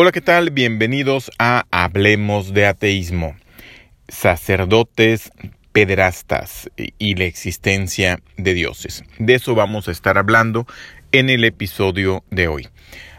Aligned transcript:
Hola, 0.00 0.12
¿qué 0.12 0.20
tal? 0.20 0.50
Bienvenidos 0.50 1.28
a 1.40 1.66
Hablemos 1.72 2.54
de 2.54 2.66
Ateísmo. 2.66 3.34
Sacerdotes, 4.06 5.32
pederastas 5.72 6.70
y 6.76 7.16
la 7.16 7.24
existencia 7.24 8.20
de 8.36 8.54
dioses. 8.54 9.02
De 9.18 9.34
eso 9.34 9.56
vamos 9.56 9.88
a 9.88 9.90
estar 9.90 10.16
hablando 10.16 10.68
en 11.10 11.30
el 11.30 11.42
episodio 11.42 12.22
de 12.30 12.46
hoy. 12.46 12.68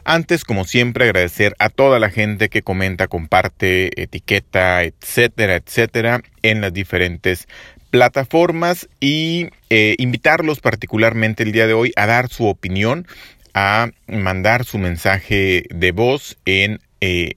Antes, 0.05 0.46
como 0.46 0.63
siempre, 0.63 1.04
agradecer 1.04 1.54
a 1.60 1.68
toda 1.68 2.00
la 2.00 2.12
gente 2.12 2.47
que 2.47 2.61
comenta, 2.61 3.09
comparte, 3.09 4.02
etiqueta, 4.02 4.82
etcétera, 4.84 5.55
etcétera, 5.57 6.21
en 6.43 6.61
las 6.61 6.71
diferentes 6.71 7.50
plataformas 7.89 8.88
y 9.02 9.50
eh, 9.70 9.96
invitarlos 9.98 10.61
particularmente 10.61 11.43
el 11.43 11.52
día 11.52 11.68
de 11.68 11.73
hoy 11.73 11.91
a 11.98 12.05
dar 12.05 12.30
su 12.30 12.48
opinión 12.48 13.05
a 13.54 13.89
mandar 14.07 14.66
su 14.66 14.77
mensaje 14.77 15.63
de 15.70 15.91
voz 15.91 16.38
en 16.45 16.79
eh, 17.02 17.36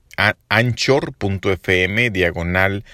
anchor.fm 0.48 2.10
diagonal 2.10 2.84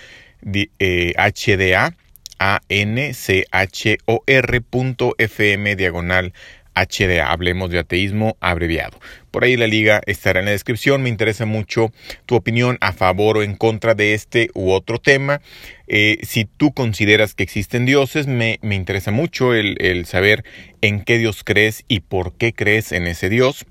eh, 0.78 1.14
HDA 1.16 1.94
a 2.38 2.60
n 2.68 3.12
c 3.14 3.46
h 3.50 3.98
o 4.06 4.22
r.fm 4.27 5.77
diagonal 5.77 6.32
HDA, 6.87 7.30
hablemos 7.30 7.70
de 7.70 7.78
ateísmo 7.78 8.37
abreviado. 8.41 8.98
Por 9.30 9.45
ahí 9.45 9.56
la 9.56 9.66
liga 9.66 10.00
estará 10.06 10.41
en 10.41 10.46
la 10.46 10.52
descripción. 10.52 11.02
Me 11.02 11.09
interesa 11.09 11.46
mucho 11.46 11.92
tu 12.27 12.34
opinión 12.34 12.78
a 12.80 12.92
favor 12.92 13.38
o 13.38 13.42
en 13.42 13.56
contra 13.56 13.95
de 13.95 14.14
este 14.14 14.50
u 14.55 14.70
otro 14.70 14.98
tema. 14.98 15.41
Eh, 15.86 16.19
si 16.22 16.45
tú 16.45 16.72
consideras 16.72 17.34
que 17.34 17.42
existen 17.42 17.86
dioses, 17.86 18.27
me, 18.27 18.59
me 18.62 18.74
interesa 18.74 19.10
mucho 19.10 19.55
el, 19.55 19.77
el 19.80 20.06
saber 20.06 20.45
en 20.80 21.02
qué 21.02 21.19
Dios 21.19 21.45
crees 21.45 21.84
y 21.88 22.00
por 22.00 22.33
qué 22.33 22.52
crees 22.52 22.92
en 22.92 23.06
ese 23.06 23.28
Dios. 23.28 23.66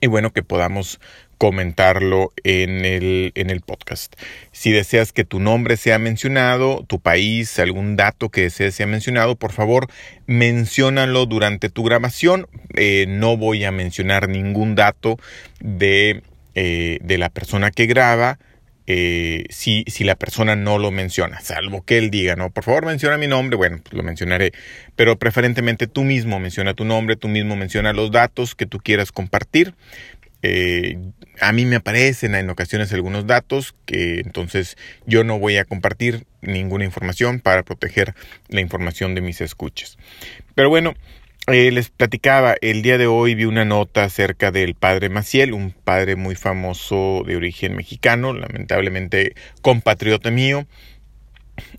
Y 0.00 0.06
bueno, 0.06 0.32
que 0.32 0.42
podamos 0.42 1.00
comentarlo 1.36 2.32
en 2.42 2.84
el, 2.84 3.32
en 3.34 3.50
el 3.50 3.60
podcast. 3.60 4.14
Si 4.52 4.70
deseas 4.70 5.12
que 5.12 5.24
tu 5.24 5.40
nombre 5.40 5.76
sea 5.76 5.98
mencionado, 5.98 6.84
tu 6.86 7.00
país, 7.00 7.58
algún 7.58 7.96
dato 7.96 8.28
que 8.30 8.42
desees 8.42 8.74
sea 8.74 8.86
mencionado, 8.86 9.36
por 9.36 9.52
favor, 9.52 9.88
menciónalo 10.26 11.26
durante 11.26 11.68
tu 11.68 11.84
grabación. 11.84 12.46
Eh, 12.74 13.06
no 13.08 13.36
voy 13.36 13.64
a 13.64 13.72
mencionar 13.72 14.28
ningún 14.28 14.74
dato 14.74 15.18
de, 15.60 16.22
eh, 16.54 16.98
de 17.02 17.18
la 17.18 17.28
persona 17.30 17.70
que 17.70 17.86
graba. 17.86 18.38
Eh, 18.86 19.44
si, 19.48 19.84
si, 19.86 20.04
la 20.04 20.14
persona 20.14 20.56
no 20.56 20.78
lo 20.78 20.90
menciona, 20.90 21.40
salvo 21.40 21.82
que 21.82 21.96
él 21.96 22.10
diga, 22.10 22.36
no, 22.36 22.50
por 22.50 22.64
favor 22.64 22.84
menciona 22.84 23.16
mi 23.16 23.26
nombre, 23.26 23.56
bueno, 23.56 23.78
pues 23.82 23.94
lo 23.94 24.02
mencionaré, 24.02 24.52
pero 24.94 25.18
preferentemente 25.18 25.86
tú 25.86 26.04
mismo 26.04 26.38
menciona 26.38 26.74
tu 26.74 26.84
nombre, 26.84 27.16
tú 27.16 27.28
mismo 27.28 27.56
menciona 27.56 27.94
los 27.94 28.10
datos 28.10 28.54
que 28.54 28.66
tú 28.66 28.80
quieras 28.80 29.10
compartir 29.10 29.72
eh, 30.46 30.98
a 31.40 31.52
mí 31.52 31.64
me 31.64 31.76
aparecen 31.76 32.34
en 32.34 32.50
ocasiones 32.50 32.92
algunos 32.92 33.26
datos 33.26 33.74
que 33.86 34.20
entonces 34.20 34.76
yo 35.06 35.24
no 35.24 35.38
voy 35.38 35.56
a 35.56 35.64
compartir 35.64 36.26
ninguna 36.42 36.84
información 36.84 37.40
para 37.40 37.62
proteger 37.62 38.14
la 38.48 38.60
información 38.60 39.14
de 39.14 39.22
mis 39.22 39.40
escuchas. 39.40 39.96
Pero 40.54 40.68
bueno, 40.68 40.92
eh, 41.46 41.70
les 41.70 41.88
platicaba, 41.88 42.56
el 42.60 42.82
día 42.82 42.98
de 42.98 43.06
hoy 43.06 43.34
vi 43.34 43.46
una 43.46 43.64
nota 43.64 44.04
acerca 44.04 44.50
del 44.50 44.74
padre 44.74 45.08
Maciel, 45.08 45.54
un 45.54 45.70
padre 45.70 46.14
muy 46.14 46.34
famoso 46.34 47.22
de 47.26 47.36
origen 47.36 47.74
mexicano, 47.74 48.34
lamentablemente 48.34 49.32
compatriota 49.62 50.30
mío. 50.30 50.66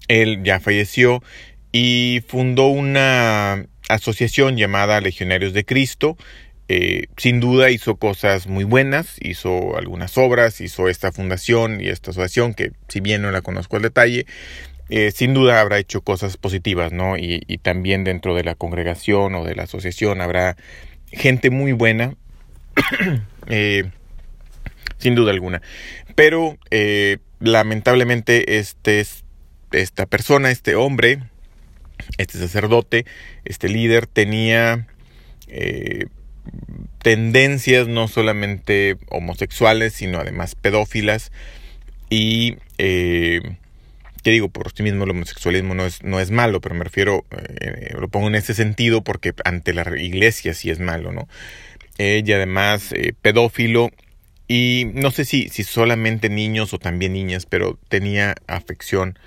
Él 0.08 0.42
ya 0.44 0.60
falleció 0.60 1.22
y 1.72 2.24
fundó 2.28 2.66
una 2.66 3.68
asociación 3.90 4.58
llamada 4.58 5.02
Legionarios 5.02 5.54
de 5.54 5.66
Cristo, 5.66 6.18
eh, 6.68 7.08
sin 7.18 7.40
duda 7.40 7.70
hizo 7.70 7.98
cosas 7.98 8.48
muy 8.48 8.64
buenas, 8.64 9.18
hizo 9.22 9.78
algunas 9.78 10.18
obras, 10.18 10.62
hizo 10.62 10.90
esta 10.90 11.12
fundación 11.12 11.80
y 11.80 11.90
esta 11.90 12.10
asociación 12.10 12.56
que 12.56 12.72
si 12.88 13.02
bien 13.02 13.22
no 13.22 13.30
la 13.32 13.42
conozco 13.42 13.76
al 13.76 13.84
detalle, 13.84 14.26
eh, 14.90 15.12
sin 15.12 15.36
duda 15.36 15.62
habrá 15.62 15.78
hecho 15.78 16.02
cosas 16.02 16.38
positivas, 16.38 16.92
¿no? 16.92 17.18
Y, 17.18 17.40
también 17.62 18.04
dentro 18.04 18.36
de 18.36 18.44
la 18.44 18.56
congregación 18.56 19.36
o 19.36 19.44
de 19.44 19.56
la 19.56 19.64
asociación 19.64 20.22
habrá 20.22 20.58
gente 21.12 21.52
muy 21.52 21.72
buena, 21.72 22.16
eh, 23.48 23.92
sin 24.98 25.14
duda 25.14 25.32
alguna. 25.32 25.62
Pero 26.16 26.58
lamentablemente 27.40 28.58
este, 28.58 29.06
esta 29.72 30.06
persona, 30.08 30.50
este 30.50 30.76
hombre, 30.76 31.20
este 32.18 32.40
sacerdote, 32.40 33.06
este 33.44 33.70
líder 33.70 34.08
tenía 34.08 34.88
tendencias 37.02 37.88
no 37.88 38.08
solamente 38.08 38.98
homosexuales, 39.10 39.94
sino 39.94 40.20
además 40.20 40.56
pedófilas. 40.56 41.32
Y, 42.10 42.58
eh, 42.78 43.42
¿qué 44.24 44.32
digo? 44.32 44.50
Por 44.50 44.72
sí 44.72 44.84
mismo 44.84 45.04
el 45.04 45.12
homosexualismo 45.12 45.76
no 45.76 45.86
es, 45.86 46.04
no 46.04 46.20
es 46.20 46.32
malo, 46.32 46.62
pero 46.62 46.76
me 46.76 46.84
refiero, 46.84 47.26
eh, 47.32 47.94
lo 48.00 48.08
pongo 48.08 48.28
en 48.28 48.36
ese 48.36 48.54
sentido 48.54 49.04
porque 49.04 49.34
ante 49.44 49.74
la 49.74 49.84
iglesia 50.00 50.54
sí 50.54 50.70
es 50.70 50.80
malo, 50.80 51.12
¿no? 51.12 51.28
y 51.98 52.30
además 52.34 52.92
eh, 52.92 53.14
pedófilo 53.22 53.90
y 54.48 54.92
no 54.94 55.12
sé 55.12 55.26
si, 55.26 55.48
si 55.50 55.64
solamente 55.64 56.30
niños 56.30 56.74
o 56.74 56.78
también 56.78 57.14
niñas, 57.14 57.46
pero 57.46 57.80
tenía 57.88 58.36
afección 58.48 59.18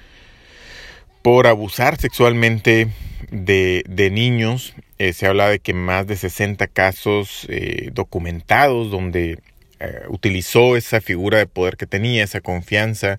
por 1.28 1.47
abusar 1.47 2.00
sexualmente 2.00 2.89
de, 3.31 3.84
de 3.87 4.11
niños 4.11 4.72
eh, 4.97 5.12
se 5.12 5.27
habla 5.27 5.50
de 5.50 5.59
que 5.59 5.75
más 5.75 6.06
de 6.06 6.16
60 6.16 6.66
casos 6.69 7.44
eh, 7.50 7.91
documentados 7.93 8.91
donde 8.91 9.39
eh, 9.78 10.00
utilizó 10.09 10.75
esa 10.75 11.03
figura 11.03 11.37
de 11.37 11.44
poder 11.44 11.77
que 11.77 11.87
tenía, 11.87 12.25
esa 12.25 12.41
confianza 12.41 13.19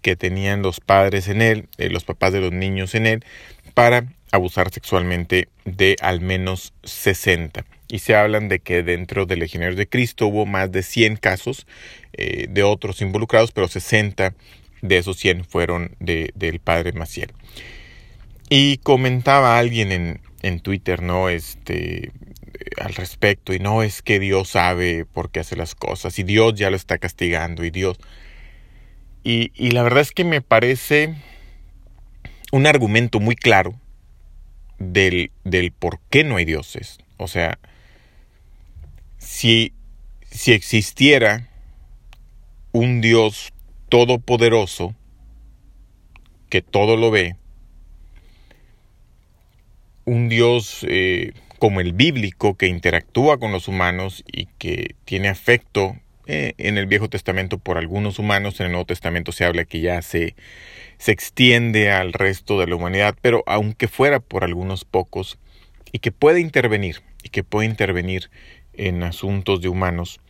que 0.00 0.16
tenían 0.16 0.62
los 0.62 0.80
padres 0.80 1.28
en 1.28 1.42
él, 1.42 1.68
los 1.76 2.04
papás 2.04 2.32
de 2.32 2.40
los 2.40 2.50
niños 2.50 2.94
en 2.94 3.06
él, 3.06 3.24
para 3.74 4.06
abusar 4.32 4.72
sexualmente 4.72 5.48
de 5.66 5.96
al 6.00 6.22
menos 6.22 6.72
60. 6.84 7.66
Y 7.88 7.98
se 7.98 8.14
hablan 8.14 8.48
de 8.48 8.60
que 8.60 8.82
dentro 8.82 9.26
de 9.26 9.36
Legionarios 9.36 9.76
de 9.76 9.86
Cristo 9.86 10.28
hubo 10.28 10.46
más 10.46 10.72
de 10.72 10.82
100 10.82 11.16
casos 11.16 11.66
de 12.12 12.62
otros 12.62 13.02
involucrados, 13.02 13.52
pero 13.52 13.68
60 13.68 14.32
de 14.82 14.98
esos 14.98 15.16
100 15.18 15.44
fueron 15.44 15.96
de, 16.00 16.30
del 16.34 16.60
padre 16.60 16.92
Maciel. 16.92 17.32
Y 18.48 18.78
comentaba 18.78 19.58
alguien 19.58 19.92
en, 19.92 20.20
en 20.42 20.60
Twitter, 20.60 21.02
¿no? 21.02 21.28
Este, 21.28 22.12
al 22.78 22.94
respecto, 22.94 23.52
y 23.52 23.58
no 23.58 23.82
es 23.82 24.02
que 24.02 24.18
Dios 24.18 24.50
sabe 24.50 25.04
por 25.04 25.30
qué 25.30 25.40
hace 25.40 25.56
las 25.56 25.74
cosas, 25.74 26.18
y 26.18 26.24
Dios 26.24 26.54
ya 26.54 26.70
lo 26.70 26.76
está 26.76 26.98
castigando, 26.98 27.64
y 27.64 27.70
Dios... 27.70 27.98
Y, 29.22 29.52
y 29.54 29.72
la 29.72 29.82
verdad 29.82 30.00
es 30.00 30.12
que 30.12 30.24
me 30.24 30.40
parece 30.40 31.14
un 32.52 32.66
argumento 32.66 33.20
muy 33.20 33.36
claro 33.36 33.78
del, 34.78 35.30
del 35.44 35.72
por 35.72 36.00
qué 36.08 36.24
no 36.24 36.36
hay 36.36 36.46
dioses. 36.46 36.98
O 37.18 37.28
sea, 37.28 37.58
si, 39.18 39.74
si 40.30 40.52
existiera 40.52 41.48
un 42.72 43.00
Dios 43.00 43.52
todopoderoso 43.90 44.94
que 46.48 46.62
todo 46.62 46.96
lo 46.96 47.10
ve, 47.10 47.36
un 50.06 50.28
Dios 50.28 50.86
eh, 50.88 51.32
como 51.58 51.80
el 51.80 51.92
bíblico 51.92 52.56
que 52.56 52.66
interactúa 52.66 53.38
con 53.38 53.52
los 53.52 53.68
humanos 53.68 54.24
y 54.26 54.46
que 54.58 54.94
tiene 55.04 55.28
afecto 55.28 55.96
eh, 56.26 56.54
en 56.58 56.78
el 56.78 56.86
Viejo 56.86 57.10
Testamento 57.10 57.58
por 57.58 57.76
algunos 57.76 58.18
humanos, 58.18 58.58
en 58.60 58.66
el 58.66 58.72
Nuevo 58.72 58.86
Testamento 58.86 59.32
se 59.32 59.44
habla 59.44 59.64
que 59.64 59.80
ya 59.80 60.00
se, 60.00 60.34
se 60.98 61.12
extiende 61.12 61.90
al 61.90 62.12
resto 62.12 62.58
de 62.58 62.66
la 62.66 62.76
humanidad, 62.76 63.16
pero 63.20 63.42
aunque 63.46 63.88
fuera 63.88 64.20
por 64.20 64.44
algunos 64.44 64.84
pocos, 64.84 65.38
y 65.92 65.98
que 65.98 66.12
puede 66.12 66.40
intervenir, 66.40 67.02
y 67.22 67.28
que 67.30 67.42
puede 67.42 67.68
intervenir 67.68 68.30
en 68.72 69.02
asuntos 69.02 69.60
de 69.60 69.68
humanos, 69.68 70.20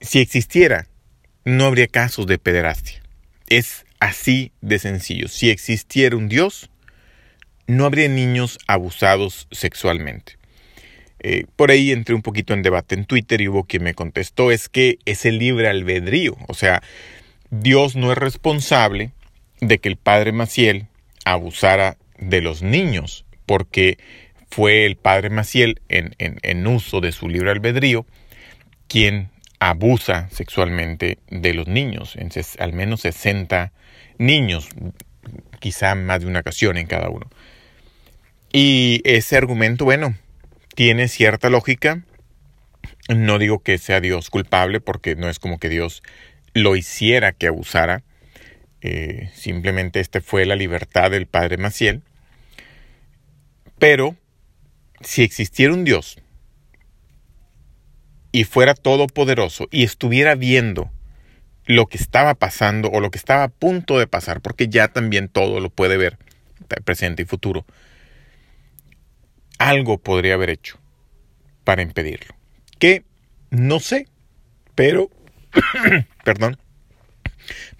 si 0.00 0.20
existiera, 0.20 0.86
no 1.44 1.66
habría 1.66 1.86
casos 1.86 2.26
de 2.26 2.38
pederastia. 2.38 3.02
Es 3.48 3.84
así 4.00 4.52
de 4.60 4.78
sencillo. 4.78 5.28
Si 5.28 5.50
existiera 5.50 6.16
un 6.16 6.28
Dios, 6.28 6.70
no 7.66 7.84
habría 7.84 8.08
niños 8.08 8.58
abusados 8.66 9.48
sexualmente. 9.50 10.36
Eh, 11.20 11.46
por 11.56 11.70
ahí 11.70 11.90
entré 11.90 12.14
un 12.14 12.22
poquito 12.22 12.52
en 12.52 12.62
debate 12.62 12.94
en 12.94 13.06
Twitter 13.06 13.40
y 13.40 13.48
hubo 13.48 13.64
quien 13.64 13.82
me 13.82 13.94
contestó 13.94 14.50
es 14.50 14.68
que 14.68 14.98
es 15.06 15.24
el 15.24 15.38
libre 15.38 15.68
albedrío, 15.68 16.36
o 16.48 16.54
sea, 16.54 16.82
Dios 17.50 17.96
no 17.96 18.12
es 18.12 18.18
responsable 18.18 19.12
de 19.60 19.78
que 19.78 19.88
el 19.88 19.96
padre 19.96 20.32
Maciel 20.32 20.86
abusara 21.24 21.96
de 22.18 22.42
los 22.42 22.60
niños, 22.60 23.24
porque 23.46 23.96
fue 24.50 24.84
el 24.84 24.96
padre 24.96 25.30
Maciel 25.30 25.80
en, 25.88 26.14
en 26.18 26.66
uso 26.66 27.00
de 27.00 27.10
su 27.10 27.30
libre 27.30 27.52
albedrío 27.52 28.04
quien 28.86 29.30
abusa 29.70 30.28
sexualmente 30.30 31.18
de 31.30 31.54
los 31.54 31.66
niños, 31.66 32.16
al 32.58 32.72
menos 32.72 33.00
60 33.00 33.72
niños, 34.18 34.68
quizá 35.58 35.94
más 35.94 36.20
de 36.20 36.26
una 36.26 36.40
ocasión 36.40 36.76
en 36.76 36.86
cada 36.86 37.08
uno. 37.08 37.30
Y 38.52 39.00
ese 39.04 39.36
argumento, 39.36 39.84
bueno, 39.84 40.14
tiene 40.74 41.08
cierta 41.08 41.50
lógica 41.50 42.02
No 43.08 43.38
digo 43.38 43.62
que 43.62 43.78
sea 43.78 44.00
Dios 44.00 44.30
culpable 44.30 44.80
porque 44.80 45.16
no 45.16 45.28
es 45.28 45.38
como 45.38 45.58
que 45.58 45.68
Dios 45.68 46.02
lo 46.52 46.76
hiciera 46.76 47.32
que 47.32 47.46
abusara. 47.46 48.02
Eh, 48.80 49.30
simplemente 49.34 50.00
este 50.00 50.20
fue 50.20 50.46
la 50.46 50.56
libertad 50.56 51.10
del 51.10 51.26
padre 51.26 51.56
Maciel. 51.56 52.02
Pero 53.78 54.16
si 55.00 55.22
existiera 55.22 55.72
un 55.72 55.84
Dios 55.84 56.18
y 58.34 58.42
fuera 58.42 58.74
todopoderoso 58.74 59.68
y 59.70 59.84
estuviera 59.84 60.34
viendo 60.34 60.90
lo 61.66 61.86
que 61.86 61.96
estaba 61.96 62.34
pasando 62.34 62.88
o 62.90 62.98
lo 62.98 63.12
que 63.12 63.18
estaba 63.18 63.44
a 63.44 63.48
punto 63.48 63.96
de 63.96 64.08
pasar, 64.08 64.40
porque 64.40 64.66
ya 64.66 64.88
también 64.88 65.28
todo 65.28 65.60
lo 65.60 65.70
puede 65.70 65.96
ver, 65.96 66.18
presente 66.84 67.22
y 67.22 67.26
futuro, 67.26 67.64
algo 69.58 69.98
podría 69.98 70.34
haber 70.34 70.50
hecho 70.50 70.80
para 71.62 71.82
impedirlo. 71.82 72.34
Que 72.80 73.04
no 73.50 73.78
sé, 73.78 74.08
pero, 74.74 75.10
perdón, 76.24 76.58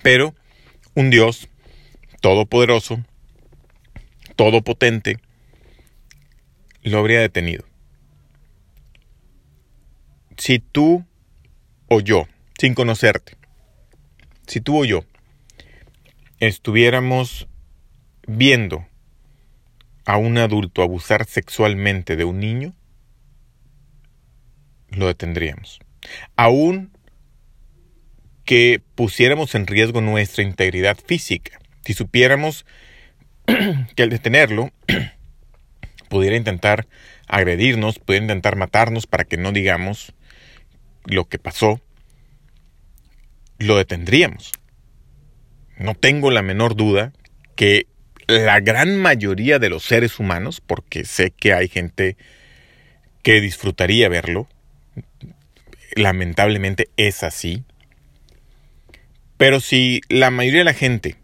pero 0.05 0.37
un 0.95 1.11
Dios 1.11 1.49
todopoderoso, 2.21 3.03
todopotente, 4.37 5.19
lo 6.85 7.01
habría 7.01 7.19
detenido. 7.19 7.65
Si 10.37 10.59
tú 10.59 11.05
o 11.89 12.01
yo, 12.01 12.27
sin 12.59 12.75
conocerte, 12.75 13.37
si 14.47 14.61
tú 14.61 14.81
o 14.81 14.85
yo 14.85 15.05
estuviéramos 16.41 17.49
viendo 18.27 18.87
a 20.05 20.17
un 20.17 20.39
adulto 20.39 20.83
abusar 20.83 21.25
sexualmente 21.27 22.17
de 22.17 22.25
un 22.25 22.41
niño, 22.41 22.75
lo 24.91 25.07
detendríamos. 25.07 25.81
Aún 26.37 26.93
que 28.45 28.83
pusiéramos 28.95 29.55
en 29.55 29.67
riesgo 29.67 30.01
nuestra 30.01 30.45
integridad 30.45 30.99
física, 30.99 31.59
si 31.85 31.95
supiéramos 31.95 32.67
que 33.97 34.03
al 34.03 34.11
detenerlo 34.11 34.71
pudiera 36.09 36.37
intentar 36.37 36.87
agredirnos, 37.27 37.99
pudiera 37.99 38.25
intentar 38.25 38.57
matarnos 38.57 39.07
para 39.07 39.25
que 39.25 39.39
no 39.39 39.53
digamos 39.53 40.15
lo 41.05 41.27
que 41.29 41.39
pasó, 41.39 41.81
lo 43.59 43.77
detendríamos. 43.77 44.53
No 45.79 45.95
tengo 45.95 46.31
la 46.31 46.43
menor 46.43 46.77
duda 46.77 47.13
que 47.57 47.87
la 48.27 48.61
gran 48.61 48.97
mayoría 48.97 49.59
de 49.59 49.71
los 49.71 49.85
seres 49.85 50.19
humanos, 50.19 50.61
porque 50.61 51.05
sé 51.05 51.31
que 51.31 51.53
hay 51.53 51.69
gente 51.69 52.17
que 53.23 53.41
disfrutaría 53.41 54.09
verlo, 54.09 54.49
lamentablemente 55.95 56.89
es 56.97 57.23
así, 57.23 57.65
pero 59.37 59.61
si 59.61 60.01
la 60.09 60.31
mayoría 60.31 60.61
de 60.61 60.65
la 60.65 60.75
gente 60.75 61.17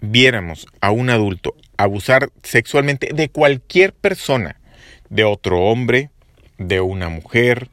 viéramos 0.00 0.66
a 0.80 0.90
un 0.90 1.10
adulto 1.10 1.56
abusar 1.76 2.30
sexualmente 2.42 3.10
de 3.14 3.28
cualquier 3.28 3.92
persona, 3.92 4.60
de 5.08 5.24
otro 5.24 5.60
hombre, 5.62 6.10
de 6.58 6.80
una 6.80 7.08
mujer, 7.08 7.68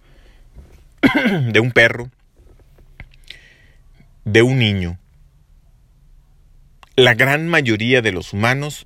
de 1.52 1.60
un 1.60 1.72
perro, 1.72 2.10
de 4.26 4.42
un 4.42 4.60
niño, 4.60 5.00
la 6.96 7.14
gran 7.14 7.48
mayoría 7.48 8.02
de 8.02 8.12
los 8.12 8.34
humanos 8.34 8.86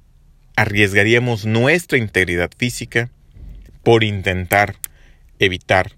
arriesgaríamos 0.55 1.45
nuestra 1.45 1.97
integridad 1.97 2.51
física 2.55 3.09
por 3.83 4.03
intentar 4.03 4.75
evitar 5.39 5.93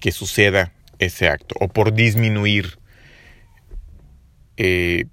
que 0.00 0.10
suceda 0.10 0.72
ese 0.98 1.28
acto 1.28 1.54
o 1.60 1.68
por 1.68 1.92
disminuir 1.92 2.78
eh, 4.56 5.04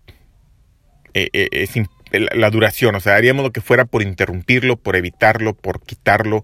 eh, 1.13 1.29
eh, 1.33 1.85
la 2.11 2.49
duración. 2.49 2.95
O 2.95 2.99
sea, 2.99 3.15
haríamos 3.15 3.43
lo 3.43 3.51
que 3.51 3.61
fuera 3.61 3.85
por 3.85 4.01
interrumpirlo, 4.01 4.77
por 4.77 4.95
evitarlo, 4.95 5.53
por 5.53 5.81
quitarlo 5.81 6.43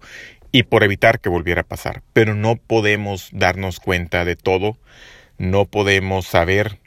y 0.52 0.64
por 0.64 0.82
evitar 0.82 1.20
que 1.20 1.28
volviera 1.28 1.62
a 1.62 1.66
pasar. 1.66 2.02
Pero 2.12 2.34
no 2.34 2.56
podemos 2.56 3.30
darnos 3.32 3.80
cuenta 3.80 4.24
de 4.24 4.36
todo, 4.36 4.78
no 5.38 5.66
podemos 5.66 6.26
saber 6.26 6.78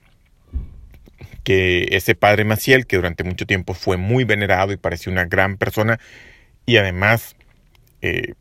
que 1.43 1.89
ese 1.91 2.15
padre 2.15 2.43
Maciel, 2.43 2.85
que 2.85 2.97
durante 2.97 3.23
mucho 3.23 3.45
tiempo 3.45 3.73
fue 3.73 3.97
muy 3.97 4.23
venerado 4.23 4.71
y 4.71 4.77
parecía 4.77 5.11
una 5.11 5.25
gran 5.25 5.57
persona, 5.57 5.99
y 6.65 6.77
además 6.77 7.35
eh, 8.01 8.33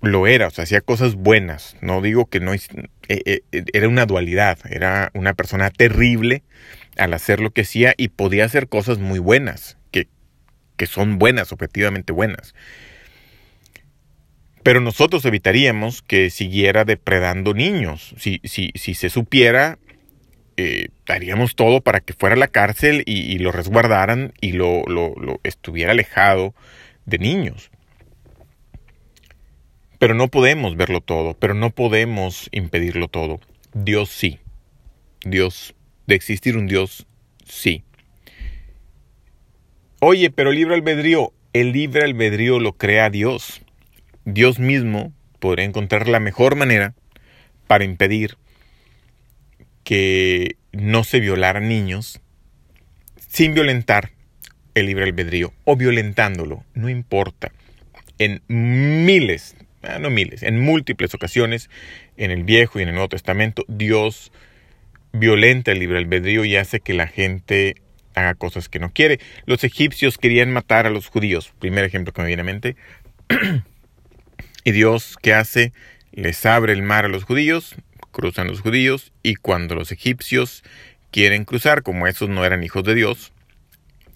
lo 0.00 0.26
era, 0.26 0.46
o 0.46 0.50
sea, 0.50 0.64
hacía 0.64 0.80
cosas 0.80 1.14
buenas, 1.14 1.76
no 1.80 2.00
digo 2.00 2.26
que 2.26 2.40
no, 2.40 2.54
eh, 2.54 2.60
eh, 3.08 3.42
era 3.50 3.88
una 3.88 4.06
dualidad, 4.06 4.58
era 4.70 5.10
una 5.14 5.34
persona 5.34 5.70
terrible 5.70 6.44
al 6.96 7.14
hacer 7.14 7.40
lo 7.40 7.50
que 7.50 7.62
hacía 7.62 7.94
y 7.96 8.08
podía 8.08 8.44
hacer 8.44 8.68
cosas 8.68 8.98
muy 8.98 9.18
buenas, 9.18 9.76
que, 9.90 10.08
que 10.76 10.86
son 10.86 11.18
buenas, 11.18 11.52
objetivamente 11.52 12.12
buenas. 12.12 12.54
Pero 14.68 14.82
nosotros 14.82 15.24
evitaríamos 15.24 16.02
que 16.02 16.28
siguiera 16.28 16.84
depredando 16.84 17.54
niños. 17.54 18.14
Si, 18.18 18.42
si, 18.44 18.70
si 18.74 18.92
se 18.92 19.08
supiera 19.08 19.78
eh, 20.58 20.88
haríamos 21.06 21.56
todo 21.56 21.80
para 21.80 22.00
que 22.00 22.12
fuera 22.12 22.34
a 22.34 22.38
la 22.38 22.48
cárcel 22.48 23.02
y, 23.06 23.38
lo 23.38 23.50
resguardaran 23.50 24.34
y 24.42 24.52
lo, 24.52 24.82
lo, 24.84 25.40
estuviera 25.42 25.92
alejado 25.92 26.54
de 27.06 27.16
niños. 27.16 27.70
Pero 29.98 30.12
no 30.12 30.28
podemos 30.28 30.76
verlo 30.76 31.00
todo, 31.00 31.32
pero 31.32 31.54
no 31.54 31.70
podemos 31.70 32.50
impedirlo 32.52 33.08
todo. 33.08 33.40
Dios 33.72 34.10
sí. 34.10 34.38
Dios, 35.24 35.74
de 36.06 36.14
existir 36.14 36.58
un 36.58 36.66
Dios, 36.66 37.06
sí. 37.46 37.84
Oye, 40.00 40.28
pero 40.28 40.50
el 40.50 40.56
libre 40.56 40.74
albedrío, 40.74 41.32
el 41.54 41.72
libre 41.72 42.04
albedrío 42.04 42.60
lo 42.60 42.74
crea 42.74 43.08
Dios. 43.08 43.62
Dios 44.28 44.58
mismo 44.58 45.14
podría 45.38 45.64
encontrar 45.64 46.06
la 46.06 46.20
mejor 46.20 46.54
manera 46.54 46.92
para 47.66 47.84
impedir 47.84 48.36
que 49.84 50.56
no 50.72 51.02
se 51.02 51.18
violaran 51.18 51.66
niños 51.66 52.20
sin 53.26 53.54
violentar 53.54 54.10
el 54.74 54.84
libre 54.84 55.04
albedrío 55.04 55.54
o 55.64 55.76
violentándolo, 55.76 56.62
no 56.74 56.90
importa. 56.90 57.52
En 58.18 58.42
miles, 58.48 59.56
ah, 59.82 59.98
no 59.98 60.10
miles, 60.10 60.42
en 60.42 60.60
múltiples 60.60 61.14
ocasiones, 61.14 61.70
en 62.18 62.30
el 62.30 62.44
Viejo 62.44 62.78
y 62.78 62.82
en 62.82 62.88
el 62.88 62.96
Nuevo 62.96 63.08
Testamento, 63.08 63.64
Dios 63.66 64.30
violenta 65.14 65.72
el 65.72 65.78
libre 65.78 65.96
albedrío 65.96 66.44
y 66.44 66.54
hace 66.56 66.80
que 66.80 66.92
la 66.92 67.06
gente 67.06 67.76
haga 68.14 68.34
cosas 68.34 68.68
que 68.68 68.78
no 68.78 68.92
quiere. 68.92 69.20
Los 69.46 69.64
egipcios 69.64 70.18
querían 70.18 70.52
matar 70.52 70.86
a 70.86 70.90
los 70.90 71.08
judíos, 71.08 71.54
primer 71.58 71.84
ejemplo 71.84 72.12
que 72.12 72.20
me 72.20 72.28
viene 72.28 72.42
a 72.42 72.44
mente. 72.44 72.76
y 74.64 74.72
Dios, 74.72 75.16
¿qué 75.22 75.34
hace? 75.34 75.72
Les 76.12 76.44
abre 76.46 76.72
el 76.72 76.82
mar 76.82 77.04
a 77.04 77.08
los 77.08 77.24
judíos, 77.24 77.76
cruzan 78.10 78.48
los 78.48 78.60
judíos 78.60 79.12
y 79.22 79.36
cuando 79.36 79.74
los 79.74 79.92
egipcios 79.92 80.64
quieren 81.10 81.44
cruzar, 81.44 81.82
como 81.82 82.06
esos 82.06 82.28
no 82.28 82.44
eran 82.44 82.64
hijos 82.64 82.84
de 82.84 82.94
Dios, 82.94 83.32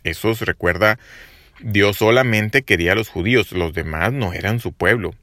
esos 0.04 0.40
recuerda, 0.40 0.98
Dios 1.60 1.98
solamente 1.98 2.62
quería 2.62 2.92
a 2.92 2.96
los 2.96 3.08
judíos, 3.08 3.52
los 3.52 3.72
demás 3.72 4.12
no 4.12 4.32
eran 4.32 4.58
su 4.58 4.72
pueblo. 4.72 5.14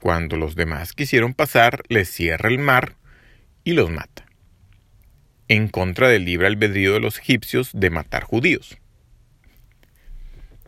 Cuando 0.00 0.36
los 0.36 0.56
demás 0.56 0.92
quisieron 0.92 1.32
pasar, 1.32 1.82
les 1.88 2.10
cierra 2.10 2.48
el 2.48 2.58
mar 2.58 2.96
y 3.62 3.72
los 3.72 3.90
mata, 3.90 4.26
en 5.48 5.68
contra 5.68 6.08
del 6.08 6.24
libre 6.24 6.48
albedrío 6.48 6.92
de 6.94 7.00
los 7.00 7.18
egipcios 7.18 7.70
de 7.72 7.90
matar 7.90 8.24
judíos. 8.24 8.76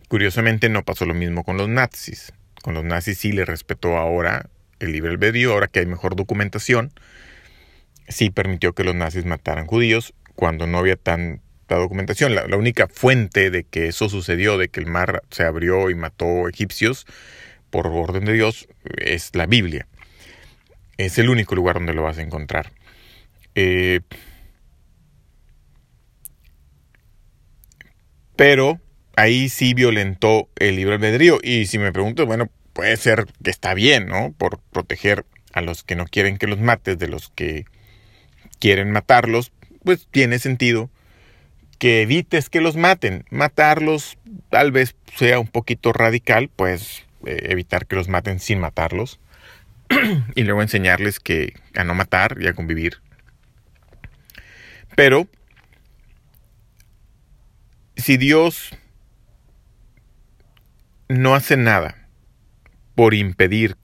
Curiosamente 0.09 0.69
no 0.69 0.85
pasó 0.85 1.05
lo 1.05 1.15
mismo 1.15 1.43
con 1.43 1.57
los 1.57 1.69
nazis. 1.69 2.33
Con 2.67 2.75
los 2.75 2.83
nazis 2.83 3.19
sí 3.19 3.31
le 3.31 3.45
respetó 3.45 3.97
ahora 3.97 4.51
el 4.81 4.91
libre 4.91 5.13
albedrío, 5.13 5.53
ahora 5.53 5.69
que 5.69 5.79
hay 5.79 5.87
mejor 5.87 6.17
documentación, 6.17 6.91
sí 8.09 8.31
permitió 8.31 8.73
que 8.73 8.83
los 8.83 8.97
nazis 8.97 9.25
mataran 9.25 9.69
judíos 9.69 10.15
cuando 10.35 10.67
no 10.67 10.79
había 10.79 10.97
tanta 10.97 11.77
documentación. 11.77 12.35
La, 12.35 12.45
única 12.57 12.89
fuente 12.89 13.53
de 13.53 13.63
que 13.63 13.87
eso 13.87 14.09
sucedió, 14.09 14.59
de 14.59 14.69
que 14.69 14.81
el 14.81 14.87
mar 14.87 15.23
se 15.31 15.45
abrió 15.45 15.91
y 15.91 15.95
mató 15.95 16.49
egipcios 16.49 17.07
por 17.71 17.87
orden 17.87 18.25
de 18.25 18.33
Dios, 18.33 18.67
es 18.97 19.31
la 19.37 19.47
Biblia. 19.47 19.87
Es 20.97 21.19
el 21.19 21.29
único 21.29 21.55
lugar 21.55 21.77
donde 21.77 21.95
lo 21.95 22.03
vas 22.03 22.19
a 22.19 22.23
encontrar. 22.23 22.73
Eh, 23.55 24.01
pero 28.35 28.81
ahí 29.15 29.49
sí 29.49 29.73
violentó 29.73 30.49
el 30.57 30.75
libre 30.75 30.97
albedrío. 30.97 31.39
Y 31.45 31.67
si 31.67 31.79
me 31.79 31.93
pregunto, 31.93 32.27
bueno, 32.27 32.51
puede 32.77 32.99
ser 32.99 33.27
que 33.43 33.51
está 33.51 33.73
bien, 33.73 34.07
¿no? 34.07 34.35
Por 34.37 34.61
proteger 34.61 35.25
a 35.55 35.63
los 35.63 35.83
que 35.83 35.97
no 35.97 36.05
quieren 36.05 36.37
que 36.37 36.47
los 36.47 36.61
mates, 36.61 36.99
de 36.99 37.09
los 37.09 37.31
que 37.31 37.65
quieren 38.61 38.93
matarlos, 38.93 39.51
pues 39.83 40.07
tiene 40.11 40.39
sentido 40.39 40.91
que 41.79 42.03
evites 42.03 42.51
que 42.51 42.61
los 42.61 42.77
maten. 42.77 43.25
Matarlos 43.31 44.19
tal 44.51 44.73
vez 44.73 44.95
sea 45.17 45.41
un 45.41 45.47
poquito 45.49 45.95
radical, 45.95 46.51
pues 46.55 47.07
eh, 47.25 47.47
evitar 47.49 47.87
que 47.87 47.97
los 47.97 48.09
maten 48.09 48.41
sin 48.41 48.61
matarlos. 48.61 49.21
y 50.35 50.43
luego 50.43 50.61
enseñarles 50.61 51.19
que 51.19 51.55
a 51.75 51.83
no 51.83 51.95
matar 51.95 52.37
y 52.41 52.47
a 52.47 52.53
convivir. 52.53 52.99
Pero 54.95 55.29
si 57.97 58.19
Dios 58.19 58.77
no 61.09 61.35
hace 61.35 61.57
nada 61.57 62.06
por 62.97 63.15
impedir 63.15 63.77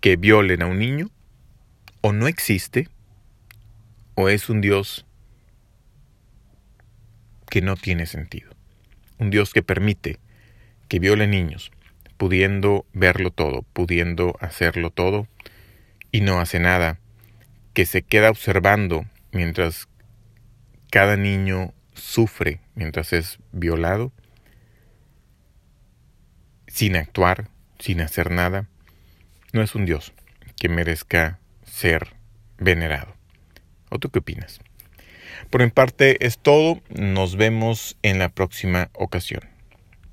que 0.00 0.16
violen 0.16 0.62
a 0.62 0.66
un 0.66 0.78
niño, 0.78 1.10
o 2.00 2.12
no 2.14 2.26
existe, 2.28 2.88
o 4.14 4.30
es 4.30 4.48
un 4.48 4.62
Dios 4.62 5.04
que 7.50 7.60
no 7.60 7.76
tiene 7.76 8.06
sentido. 8.06 8.50
Un 9.18 9.28
Dios 9.28 9.52
que 9.52 9.62
permite 9.62 10.18
que 10.88 10.98
viole 10.98 11.26
niños, 11.26 11.70
pudiendo 12.16 12.86
verlo 12.94 13.30
todo, 13.30 13.62
pudiendo 13.74 14.36
hacerlo 14.40 14.90
todo, 14.90 15.26
y 16.12 16.22
no 16.22 16.40
hace 16.40 16.58
nada, 16.60 16.98
que 17.74 17.84
se 17.84 18.00
queda 18.00 18.30
observando 18.30 19.04
mientras 19.32 19.88
cada 20.90 21.16
niño 21.16 21.74
sufre 21.94 22.60
mientras 22.74 23.12
es 23.12 23.38
violado, 23.52 24.12
sin 26.66 26.96
actuar, 26.96 27.50
sin 27.80 28.00
hacer 28.00 28.30
nada, 28.30 28.66
no 29.52 29.62
es 29.62 29.74
un 29.74 29.86
Dios 29.86 30.12
que 30.56 30.68
merezca 30.68 31.40
ser 31.64 32.14
venerado. 32.58 33.14
¿O 33.90 33.98
tú 33.98 34.10
qué 34.10 34.20
opinas? 34.20 34.60
Por 35.50 35.62
mi 35.62 35.70
parte 35.70 36.24
es 36.24 36.38
todo, 36.38 36.80
nos 36.90 37.36
vemos 37.36 37.96
en 38.02 38.18
la 38.18 38.28
próxima 38.28 38.90
ocasión. 38.92 39.42